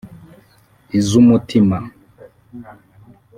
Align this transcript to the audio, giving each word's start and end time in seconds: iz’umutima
iz’umutima 0.99 1.77